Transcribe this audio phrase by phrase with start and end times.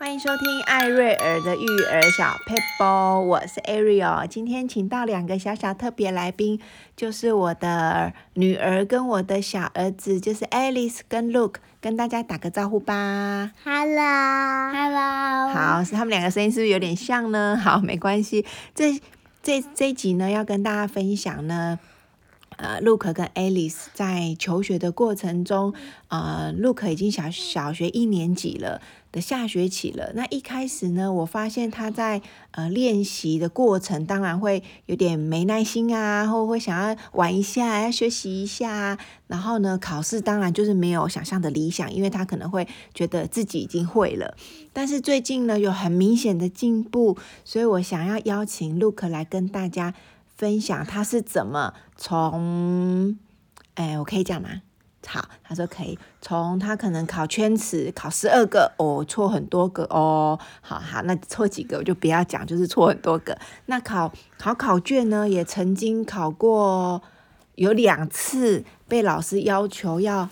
[0.00, 4.26] 欢迎收听艾瑞尔的育儿小 paper，，我是 Ariel。
[4.26, 6.58] 今天请到两个小小特别来宾，
[6.96, 13.50] 就是我的女儿跟我的小儿子，就是 Alice 跟 Luke，跟大家打个招呼吧。
[13.62, 15.52] Hello，Hello。
[15.52, 17.60] 好，是他们两个声音是不是有点像呢？
[17.62, 18.46] 好，没关系。
[18.74, 18.98] 这
[19.42, 21.78] 这这一集呢，要跟大家分享呢。
[22.60, 25.72] 呃，Luke 跟 Alice 在求学的过程中，
[26.08, 30.12] 呃，Luke 已经小小学一年级了的下学期了。
[30.14, 38.98] 那一开始呢，我发现他在呃练习的过程，当然会有点没耐心啊，或会想要玩一下，要学习一下。
[39.26, 44.36] 然后呢，考试当然就是没有想象的理想，因为他可能会觉得自己已经会了。
[44.74, 49.94] 但是最近呢，有很明显的进步，所以我想要邀请 Luke 来跟大家。
[50.40, 53.18] 分享他是怎么从，
[53.74, 54.48] 哎，我可以讲吗？
[55.06, 55.98] 好，他说可以。
[56.22, 60.40] 从他可能考圈词考十二个，哦，错很多个哦。
[60.62, 63.38] 好好，那错几个我就不要讲，就是错很多个。
[63.66, 67.02] 那考考考卷呢，也曾经考过
[67.56, 70.30] 有两次被老师要求要，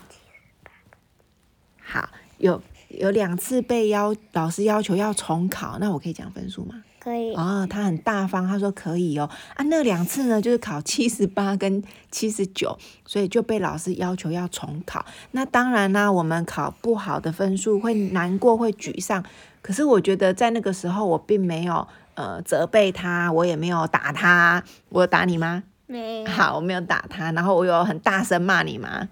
[1.83, 6.83] 好，有有两次被要老师要求要重考，那我可以讲分数吗？
[7.09, 9.29] 可以哦，他很大方，他说可以哦。
[9.55, 15.05] 啊，那两次呢，就是考七十八跟七十九，所以就被老师要求要重考。
[15.31, 19.25] 那当然啦，我们考不好的分数会难过，会沮丧。
[19.63, 24.63] 可是我觉得在那个时候，我并没有呃责备他，我也没有打他。
[24.91, 25.63] 我有打你吗？
[25.87, 26.27] 没。
[26.27, 27.33] 好，我没有打他。
[27.33, 29.09] 然后我有很大声骂你吗？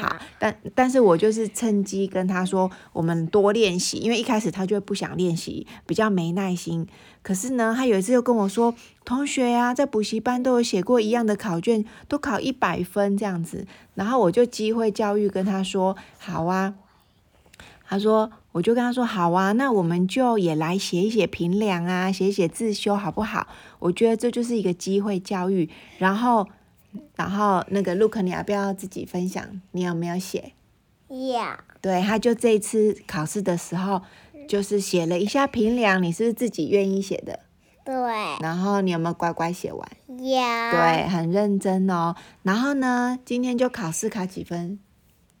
[0.00, 6.86] 好，但但是我就是趁机跟他说，我们多练习，因为一开始他就不想练习，比较没耐心。
[7.22, 13.66] 可是呢，他有一次又跟我说，同学呀、啊，在补习班都有写过一样的考卷，都考一百分这样子。
[13.94, 16.74] 然后我就机会教育跟他说，好啊。
[17.86, 23.46] 他说，我就跟他说，好啊，那我们就也来写一写评量啊，写一写自修好不好？
[23.78, 25.68] 我觉得这就是一个机会教育。
[25.98, 26.48] 然后。
[27.16, 29.60] 然后那个 Luke，你要不要自己分享？
[29.70, 30.52] 你有没有写？
[31.08, 31.40] 有。
[31.80, 34.02] 对，他就这一次考试的时候，
[34.48, 36.02] 就是写了一下评量。
[36.02, 37.40] 你是不是自己愿意写的？
[37.84, 37.94] 对。
[38.40, 39.88] 然后你有没有乖乖写完？
[40.08, 40.16] 有。
[40.18, 42.14] 对，很认真哦。
[42.42, 44.78] 然后呢，今天就考试考几分？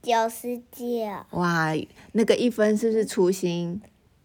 [0.02, 0.84] 九十九。
[1.30, 1.72] 哇，
[2.12, 3.80] 那个一分是不是粗心？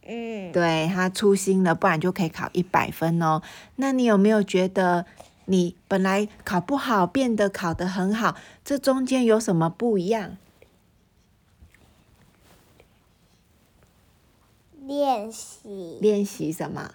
[0.05, 0.51] 嗯。
[0.51, 3.41] 对，他粗心了，不然就可以考一百分哦。
[3.75, 5.05] 那你有没有觉得？
[5.49, 8.35] 你本来考不好，变得考得很好，
[8.65, 10.37] 这中间有什么不一样？
[14.81, 15.97] 练习。
[16.01, 16.91] 练习什么？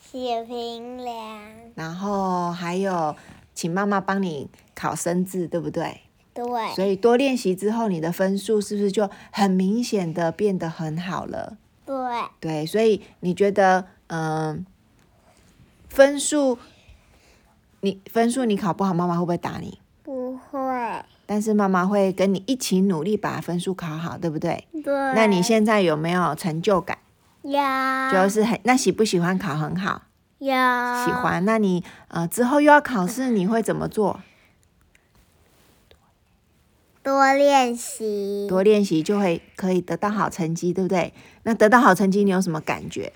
[0.00, 1.40] 写评量。
[1.76, 3.14] 然后还有，
[3.54, 6.00] 请妈妈帮你考生字，对不对？
[6.34, 6.44] 对。
[6.74, 11.56] 所以多练习之后，你的分数是不是就很明显的变得很好了？
[11.86, 11.96] 对。
[12.40, 14.66] 对，所以你觉得，嗯？
[15.90, 16.56] 分数，
[17.80, 19.78] 你分数你考不好，妈妈会不会打你？
[20.02, 20.58] 不会。
[21.26, 24.66] 但是妈妈会跟你一起努力把分数考好，对不对？
[24.82, 24.94] 对。
[25.14, 26.98] 那你现在有没有成就感？
[27.42, 27.52] 有。
[28.12, 30.02] 就是很，那喜不喜欢考很好？
[30.38, 30.48] 有。
[30.48, 31.44] 喜欢。
[31.44, 34.20] 那你呃之后又要考试，你会怎么做？
[37.02, 38.46] 多练习。
[38.48, 41.12] 多练习就会可以得到好成绩，对不对？
[41.44, 43.12] 那得到好成绩，你有什么感觉？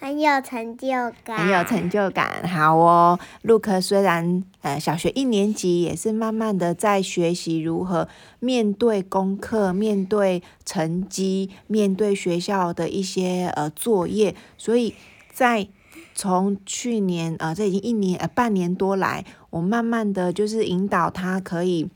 [0.00, 0.88] 很有成就
[1.24, 2.46] 感，很有成就感。
[2.48, 8.08] 好哦，Luke 虽然呃小学一年级，也是慢慢的在学习如何
[8.38, 14.36] 面对功课、面对成绩、面对学校的一些呃作业。
[14.56, 14.94] 所以
[15.32, 15.68] 在
[16.14, 21.88] 从去年呃这已经一年呃半年多来，我慢慢的就是引导他可以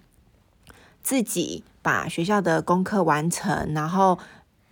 [1.03, 4.19] 自己把学校的功课完成，然后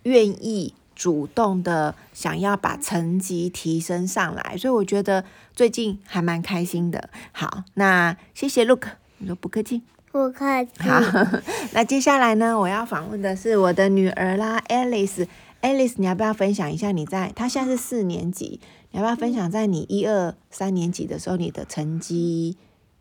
[0.03, 0.75] 愿意。
[1.01, 7.09] 主动的想要把成绩提升上来，所以我觉得最近还蛮开心的。
[7.31, 10.69] 好，那谢谢 Luke，你说不客气，不客气。
[10.87, 11.01] 好，
[11.73, 15.27] 那接下来呢，我要访问的是我的女儿啦，Alice。
[15.63, 17.31] Alice，你要不要分享一下你在？
[17.35, 18.59] 她现在是四年级，
[18.91, 22.57] 你要不要分享在你一二三年级的时候你的成绩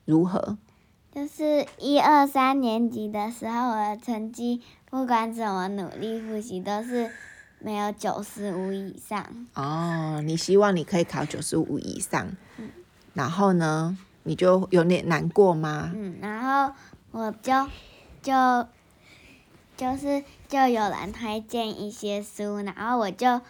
[0.06, 0.56] 如何？
[1.14, 7.10] 就是一二三年级的时候，我的成绩不管怎么努力复习都是。
[7.62, 9.24] 没有九十五以上
[9.54, 12.26] 哦，你希望你可以考九十五以上，
[12.56, 12.70] 嗯，
[13.12, 15.92] 然后呢，你就有点难过吗？
[15.94, 16.74] 嗯，然后
[17.10, 17.52] 我就
[18.22, 18.66] 就
[19.76, 23.40] 就是就有人推荐一些书，然后我就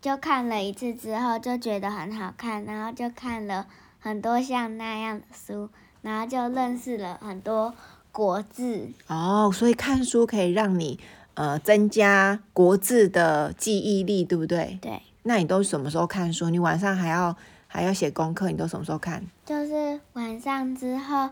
[0.00, 3.66] 就看了一次之后就觉得很好看，然后就看了
[4.00, 5.68] 很多像那样的书，
[6.02, 7.72] 然后就认识了很多
[8.10, 8.90] 国字。
[9.06, 10.98] 哦，所以看书可以让你。
[11.36, 14.78] 呃增加国字的记忆力，对不对？
[14.82, 15.00] 对。
[15.22, 16.50] 那你都什么时候看书？
[16.50, 17.34] 你晚上还要
[17.66, 19.24] 还要写功课，你都什么时候看？
[19.44, 21.30] 就是晚上之后，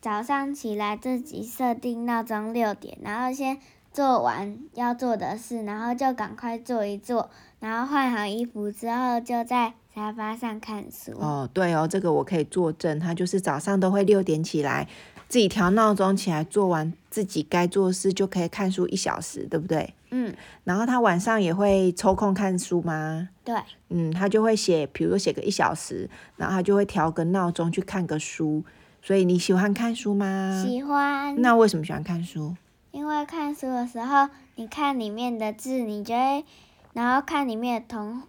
[0.00, 3.58] 早上起来自己设定闹钟六点，然后先
[3.92, 7.28] 做完要做的事，然后就赶快做一做，
[7.58, 11.12] 然后换好衣服之后就在沙发上看书。
[11.18, 14.88] 哦，对哦，这个我可以作证，他就是早上都会六点起来，
[15.30, 19.94] 自己调闹钟起来，做完自己该做的事就可以看书一小时，对不对？
[20.10, 20.34] 嗯，
[20.64, 23.28] 然后他晚上也会抽空看书吗？
[23.44, 23.54] 对，
[23.90, 28.64] 嗯，他就会写，比如说写个一小时，然后他就会调个闹钟去看个书。
[29.00, 30.64] 所以你喜欢看书吗？
[30.66, 31.40] 喜欢。
[31.40, 32.56] 那为什么喜欢看书？
[32.90, 36.44] 因为看书的时候，你看里面的字，你就会，
[36.92, 38.22] 然后看里面的图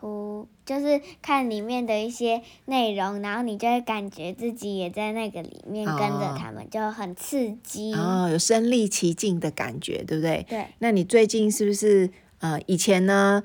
[0.00, 7.92] 图，就是看里面的一些内容，然后你就会感觉自己也在那个里面跟着他们，哦、就很刺激。
[7.94, 10.46] 哦，有身临其境的感觉，对不对？
[10.48, 10.66] 对。
[10.78, 13.42] 那你最近是不是呃，以前呢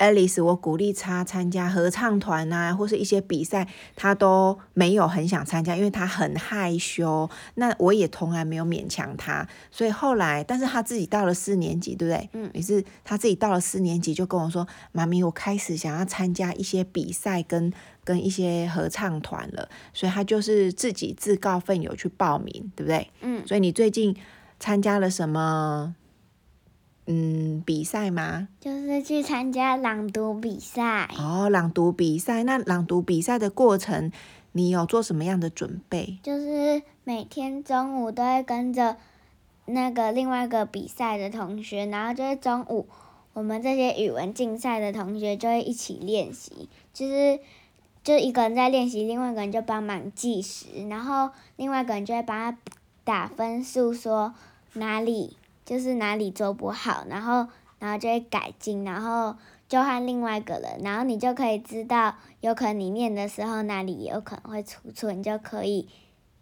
[0.00, 7.28] ？Alice，我鼓励他参加合唱团啊，或是一些比赛，他都没有很想参加，因为他很害羞。
[7.56, 12.30] 那我也从来没有勉强他，所以后来，但是他自己到了四年级，对不对？
[12.32, 17.70] 嗯，于是他自己到了四年级就跟我说：“妈咪，我开始想要参加一些比赛跟
[18.02, 23.10] 跟一些合唱团了。”所以他就是自己自告奋勇去报名，对不对？
[23.20, 23.46] 嗯。
[23.46, 24.16] 所以你最近
[24.58, 25.94] 参加了什么？
[27.06, 28.48] 嗯，比赛吗？
[28.60, 31.08] 就是去参加朗读比赛。
[31.18, 34.12] 哦，朗读比赛，那朗读比赛的过程，
[34.52, 36.18] 你有做什么样的准备？
[36.22, 38.96] 就是每天中午都会跟着
[39.64, 42.86] 那个另外一个比赛的同学，然后就是中午
[43.32, 47.40] 我们这些语文竞赛的同学就会一起练习，就是
[48.04, 52.58] 就一个人在练习，另外一个人就帮忙计时，然后另外一个人就会帮他
[53.02, 54.34] 打分数，说
[54.74, 55.36] 哪里。
[55.70, 57.46] 就是哪里做不好，然后
[57.78, 59.36] 然后就会改进，然后
[59.68, 65.86] 就换另外一个人，然后你就可以知道，有可能你念的时候哪里有可能会出错，你就可以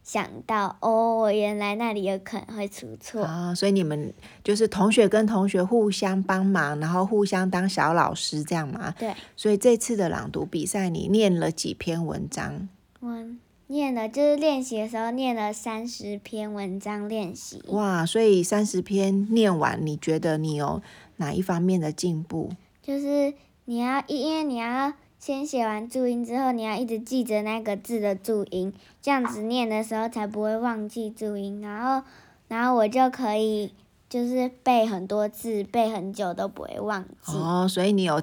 [0.02, 3.54] 想到哦，我原来那里有可能会出错啊。
[3.54, 8.94] 所以你们就是同学跟同学互相帮忙，然后互相当小老师这样吗？
[8.98, 9.14] 对。
[9.36, 12.66] 所以这次的朗读比赛，你念了几篇文章？
[13.02, 13.38] 嗯。
[13.70, 17.62] 念了，就是练习的时候念了三十篇文章练习。
[17.68, 20.80] 哇，所以三十篇念完，你觉得你有
[21.16, 22.50] 哪一方面的进步？
[22.82, 23.34] 就是
[23.66, 28.72] 你要，因为你要先写完注音之后，你要一直记着那个字的注音，
[29.02, 31.60] 这样子念的时候才不会忘记注音。
[31.60, 32.06] 然后，
[32.48, 33.74] 然后我就可以
[34.08, 37.36] 就是背很多字，背很久都不会忘记。
[37.36, 38.22] 哦，所以你有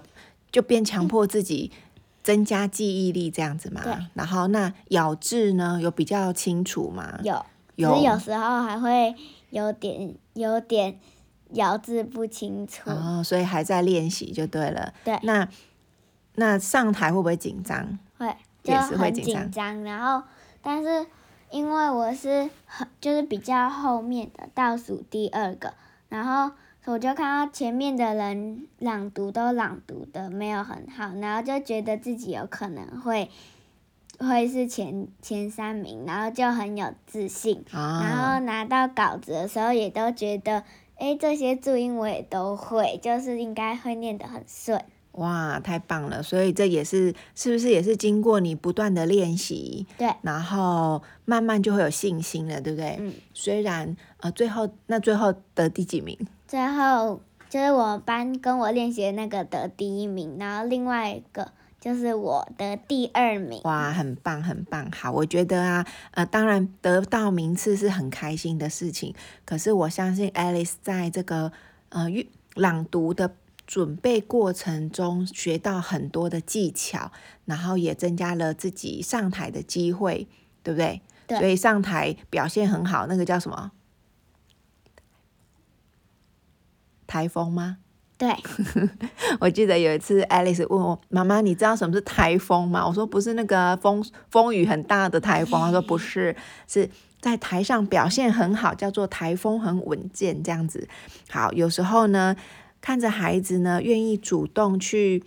[0.52, 1.72] 就变强迫自己。
[1.72, 1.82] 嗯
[2.26, 3.84] 增加记忆力这样子嘛？
[3.84, 3.94] 对。
[4.16, 7.20] 然后那咬字呢，有比较清楚吗？
[7.22, 7.46] 有。
[7.76, 7.96] 有。
[8.02, 9.14] 有时候还会
[9.52, 11.00] 有点有点
[11.52, 12.90] 咬字不清楚。
[12.90, 14.92] 哦，所以还在练习就对了。
[15.04, 15.20] 对。
[15.22, 15.48] 那
[16.34, 18.00] 那上台会不会紧张？
[18.18, 19.84] 会，就很紧张。
[19.84, 20.28] 然后，
[20.64, 21.06] 但是
[21.52, 25.76] 因为我是很就是比较后面的倒数第二个，
[26.10, 26.56] 然后。
[26.88, 33.30] 我就看到前面的人朗读都朗读的没有很好，然后就觉得自己有可能会
[34.20, 37.64] 会是前前三名，然后就很有自信。
[37.72, 40.64] 啊、然后拿到稿子的时候，也都觉得，
[40.98, 44.80] 哎，这些注音我也都会，就是应该会念得很顺。
[45.14, 46.22] 哇，太棒了！
[46.22, 52.98] 所以这也是是不是也是经过你不断的练习，对，然后慢慢就会有信心了，对不对？
[53.00, 53.14] 嗯。
[53.34, 56.16] 虽然呃，最后那最后得第几名？
[56.56, 57.20] 最后
[57.50, 63.60] 就是我班跟我练习的那个得第一名，然后另外一个就是我的第二名。
[63.66, 64.90] 哇，很棒很棒！
[64.90, 71.52] 好，我觉得啊，呃，当然得到名次是很开心的事情，可是我相信 Alice 在这个
[71.90, 72.06] 呃
[72.54, 73.36] 朗读的
[73.68, 77.12] 准备过程中学到很多的技巧，
[77.44, 80.26] 然后也增加了自己上台的机会，
[80.64, 81.02] 对不对？
[81.28, 81.38] 对。
[81.38, 83.74] 所以上台表现很好，那个叫什么？
[87.08, 87.78] 台风吗？
[88.18, 88.34] 对，
[89.42, 96.34] 我记得有一次，Alice 问我妈妈：“你知道什么是台风吗？”我说：“不是那个风风雨很大的台风。”她说：“不是，
[96.66, 100.88] 是在台上表现很好，叫做台风很稳健这样子。”
[101.30, 102.38] 好，有时候呢，
[102.80, 105.22] 看着孩子呢愿意主动去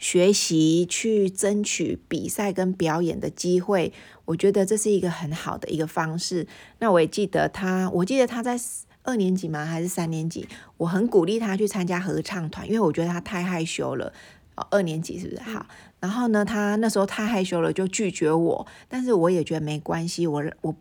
[0.00, 3.92] 学习、去争取比赛跟表演的机会，
[4.24, 6.48] 我觉得这是一个很好的一个方式。
[6.80, 8.58] 那我也记得他，我记得他在。
[9.04, 9.64] 二年级吗？
[9.64, 10.48] 还是三年级？
[10.76, 14.12] 我很鼓励他去参加合唱团，因为我觉得他太害羞了。
[14.54, 15.42] 哦，二年级是不是？
[15.42, 15.66] 好。
[15.98, 18.66] 然后呢，他那时候太害羞了，就拒绝我。
[18.88, 20.74] 但是我也觉得没关系，我我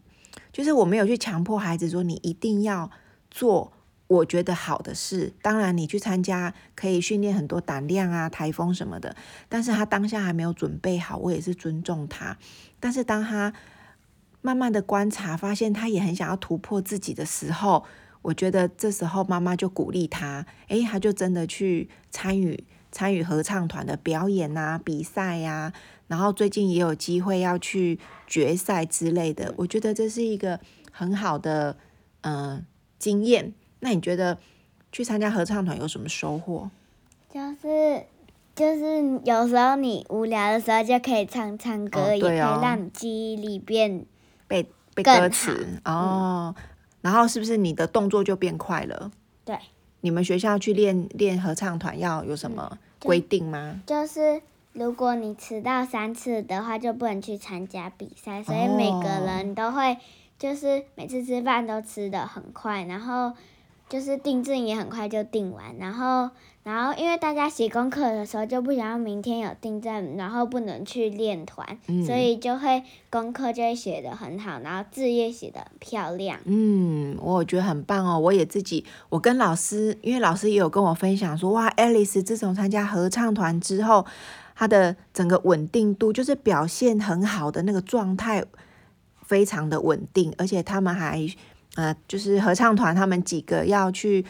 [0.52, 2.92] 就是我没有去强迫孩子说你一定要
[3.30, 3.72] 做
[4.08, 5.32] 我觉得好的事。
[5.42, 9.16] 当然，你去参加可以训练很多胆量啊、台风什么的。
[9.48, 12.38] 但是他当下还没有准备好，我也是尊重他。
[12.80, 13.54] 但是当他
[14.42, 17.86] 慢慢的观察，发现他也很想要突破自己的时候，
[18.22, 25.74] 我觉得这时候妈妈就鼓励他，诶，他就真的去参与参与合唱团的表演啊、比赛呀、啊，
[26.08, 29.54] 然后最近也有机会要去决赛之类的。
[29.58, 30.60] 我觉得这是一个
[30.92, 31.78] 很好的
[32.22, 32.66] 嗯、呃、
[33.00, 33.54] 经验。
[33.80, 34.38] 那你觉得
[34.92, 36.70] 去参加合唱团有什么收获？
[37.34, 38.04] 就是
[38.54, 44.06] 就是有时候你无聊的时候就可以唱唱歌，哦哦、也可以让你记忆力变
[44.48, 46.54] 背背歌词哦。
[46.56, 46.64] 嗯、
[47.02, 49.12] 然后是不是你的动作就变快了？
[49.44, 49.58] 对。
[50.02, 53.82] 你们学校去练练合唱团要有什么规定吗？
[53.86, 54.42] 就，就是
[54.74, 58.42] 如果你迟到三次的话，就不能去参加比赛。
[58.42, 59.98] 所以每个人都会
[60.40, 63.34] 就是每次吃饭都吃的很快，然后。
[63.92, 66.30] 就是订正也很快就订完，然后，
[66.64, 76.40] 然后因为大家写功课的时候就不想要明天有订正，然后不能去练团，嗯、所以就会功课就会写得很好，然后字也写得很漂亮。
[76.46, 78.18] 嗯，我觉得很棒哦。
[78.18, 84.06] 我也自己，我跟老师，因为老师也有跟我分享说，哇，Alice 自从参加合唱团之后，
[84.56, 88.46] 她的整个稳定度就是表现很好的那个状态，
[89.26, 91.28] 非常的稳定，而且他们还。
[91.76, 94.26] 呃，就是合唱团，他们几个要去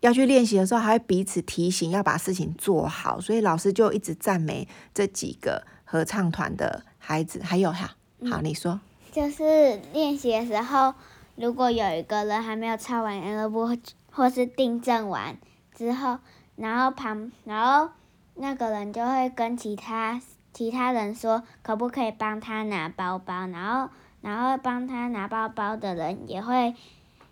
[0.00, 7.40] 要去练习的时候，还会彼此提醒要把事情做好，所以老师就一直赞美这几个合唱团的孩子。
[7.44, 7.94] 还有哈，
[8.28, 8.80] 好，你说，
[9.12, 10.94] 就是练习的时候，
[11.36, 13.76] 如果有一个人还没有抄完 L 波
[14.10, 15.36] 或是订正完
[15.72, 16.18] 之后，
[16.56, 17.92] 然后旁然后
[18.34, 20.20] 那个人就会跟其他
[20.52, 23.88] 其他人说，可不可以帮他拿包包，然后。
[24.28, 26.74] 然后帮他拿包包的人也会，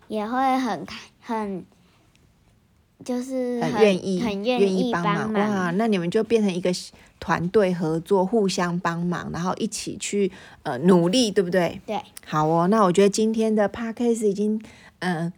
[0.07, 0.83] 也会很
[1.21, 1.63] 很，
[3.05, 5.69] 就是很愿意很愿意帮忙哇！
[5.75, 6.71] 那你们就变成一个
[7.19, 10.31] 团队合作，互相帮忙，然后一起去
[10.63, 11.79] 呃努力，对不对？
[11.85, 12.01] 对。
[12.25, 14.59] 好哦，那我觉得今天的 podcast 已经
[14.99, 15.17] 嗯。
[15.17, 15.33] 呃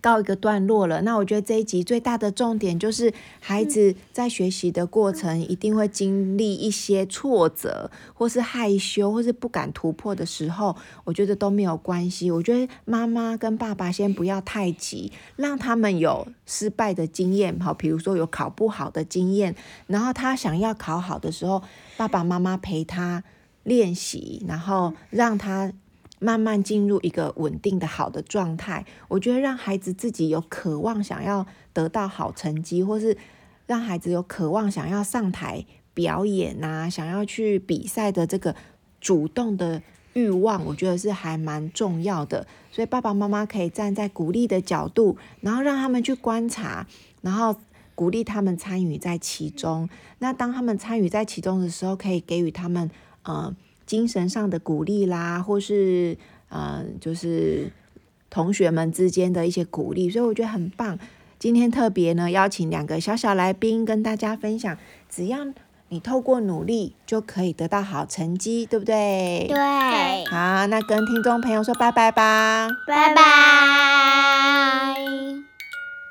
[0.00, 12.30] 告一个段落了，那我觉得这一集最大的重点就是，孩子在学习的过程一定会经历一些挫折，或是害羞，或是不敢突破的时候，我觉得都没有关系。
[12.30, 19.56] 我觉得妈妈跟爸爸先不要太急，让他们有失败的经验，好，比如说有考不好的经验，
[19.88, 21.62] 然后他想要考好的时候，
[21.96, 23.24] 爸爸妈妈陪他
[23.64, 25.72] 练习，然后让他。
[26.20, 33.16] 慢慢进入一个稳定的好的状态，我觉得让孩子自己有渴望想要得到好成绩，或是
[33.66, 38.56] 让孩子有渴望想要上台表演啊，想要去比赛的这个
[39.00, 39.82] 主动的
[40.14, 42.46] 欲望，我觉得是还蛮重要的。
[42.72, 46.86] 所以爸爸妈妈可以站在鼓励的角度，然后让他们去观察，
[47.22, 47.54] 然后
[47.94, 49.88] 鼓励他们参与在其中。
[50.18, 52.90] 那当他们参与在其中的时候，可以给予他们
[53.22, 53.54] 呃。
[53.88, 56.14] 精神上的鼓励啦，或是
[56.50, 57.72] 嗯、呃，就是
[58.28, 60.98] 同学们之间的一些鼓励，所以我觉得很棒。
[61.38, 64.76] 今天特别呢，邀请两个小小来宾跟大家分享，
[65.08, 65.38] 只要
[65.88, 69.46] 你透过努力，就可以得到好成绩，对不对？
[69.48, 69.56] 对。
[70.26, 74.17] 好，那跟听众朋友说拜拜吧，拜拜。